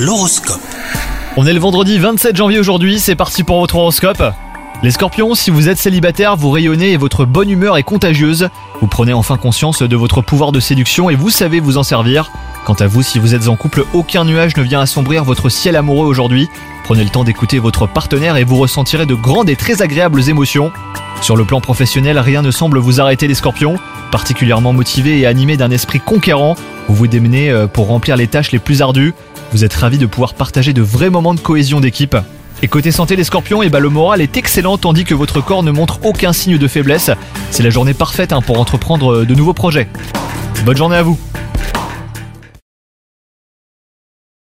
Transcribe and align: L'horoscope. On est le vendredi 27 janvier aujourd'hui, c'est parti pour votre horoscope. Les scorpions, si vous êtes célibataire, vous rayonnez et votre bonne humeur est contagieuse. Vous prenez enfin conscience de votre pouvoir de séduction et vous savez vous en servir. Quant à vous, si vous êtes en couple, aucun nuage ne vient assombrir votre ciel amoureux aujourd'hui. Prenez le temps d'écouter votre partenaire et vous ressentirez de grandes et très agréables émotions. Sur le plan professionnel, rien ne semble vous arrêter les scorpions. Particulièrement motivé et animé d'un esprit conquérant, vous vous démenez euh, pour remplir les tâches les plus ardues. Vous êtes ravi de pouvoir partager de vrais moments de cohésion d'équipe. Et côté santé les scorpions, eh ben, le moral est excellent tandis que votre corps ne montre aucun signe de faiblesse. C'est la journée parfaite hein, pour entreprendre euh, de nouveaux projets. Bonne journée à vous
L'horoscope. 0.00 0.62
On 1.36 1.46
est 1.46 1.52
le 1.52 1.60
vendredi 1.60 1.98
27 1.98 2.34
janvier 2.34 2.58
aujourd'hui, 2.58 2.98
c'est 2.98 3.16
parti 3.16 3.44
pour 3.44 3.60
votre 3.60 3.76
horoscope. 3.76 4.22
Les 4.82 4.92
scorpions, 4.92 5.34
si 5.34 5.50
vous 5.50 5.68
êtes 5.68 5.76
célibataire, 5.76 6.36
vous 6.36 6.50
rayonnez 6.50 6.92
et 6.92 6.96
votre 6.96 7.26
bonne 7.26 7.50
humeur 7.50 7.76
est 7.76 7.82
contagieuse. 7.82 8.48
Vous 8.80 8.86
prenez 8.86 9.12
enfin 9.12 9.36
conscience 9.36 9.82
de 9.82 9.96
votre 9.96 10.22
pouvoir 10.22 10.52
de 10.52 10.60
séduction 10.60 11.10
et 11.10 11.16
vous 11.16 11.28
savez 11.28 11.60
vous 11.60 11.76
en 11.76 11.82
servir. 11.82 12.32
Quant 12.64 12.76
à 12.80 12.86
vous, 12.86 13.02
si 13.02 13.18
vous 13.18 13.34
êtes 13.34 13.48
en 13.48 13.56
couple, 13.56 13.84
aucun 13.92 14.24
nuage 14.24 14.56
ne 14.56 14.62
vient 14.62 14.80
assombrir 14.80 15.22
votre 15.22 15.50
ciel 15.50 15.76
amoureux 15.76 16.06
aujourd'hui. 16.06 16.48
Prenez 16.84 17.04
le 17.04 17.10
temps 17.10 17.24
d'écouter 17.24 17.58
votre 17.58 17.86
partenaire 17.86 18.38
et 18.38 18.44
vous 18.44 18.56
ressentirez 18.56 19.04
de 19.04 19.14
grandes 19.14 19.50
et 19.50 19.56
très 19.56 19.82
agréables 19.82 20.30
émotions. 20.30 20.72
Sur 21.20 21.36
le 21.36 21.44
plan 21.44 21.60
professionnel, 21.60 22.18
rien 22.18 22.40
ne 22.40 22.50
semble 22.50 22.78
vous 22.78 23.02
arrêter 23.02 23.28
les 23.28 23.34
scorpions. 23.34 23.76
Particulièrement 24.10 24.72
motivé 24.72 25.18
et 25.18 25.26
animé 25.26 25.58
d'un 25.58 25.70
esprit 25.70 26.00
conquérant, 26.00 26.56
vous 26.88 26.94
vous 26.94 27.06
démenez 27.06 27.50
euh, 27.50 27.66
pour 27.66 27.88
remplir 27.88 28.16
les 28.16 28.28
tâches 28.28 28.50
les 28.50 28.58
plus 28.58 28.80
ardues. 28.80 29.14
Vous 29.52 29.64
êtes 29.64 29.74
ravi 29.74 29.98
de 29.98 30.06
pouvoir 30.06 30.34
partager 30.34 30.72
de 30.72 30.82
vrais 30.82 31.10
moments 31.10 31.34
de 31.34 31.40
cohésion 31.40 31.80
d'équipe. 31.80 32.16
Et 32.62 32.68
côté 32.68 32.92
santé 32.92 33.16
les 33.16 33.24
scorpions, 33.24 33.62
eh 33.62 33.68
ben, 33.68 33.80
le 33.80 33.88
moral 33.88 34.20
est 34.20 34.36
excellent 34.36 34.78
tandis 34.78 35.04
que 35.04 35.14
votre 35.14 35.40
corps 35.40 35.62
ne 35.62 35.70
montre 35.70 36.00
aucun 36.04 36.32
signe 36.32 36.58
de 36.58 36.68
faiblesse. 36.68 37.10
C'est 37.50 37.62
la 37.62 37.70
journée 37.70 37.94
parfaite 37.94 38.32
hein, 38.32 38.42
pour 38.42 38.60
entreprendre 38.60 39.12
euh, 39.12 39.26
de 39.26 39.34
nouveaux 39.34 39.54
projets. 39.54 39.88
Bonne 40.64 40.76
journée 40.76 40.96
à 40.96 41.02
vous 41.02 41.18